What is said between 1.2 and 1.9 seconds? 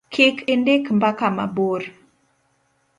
mabor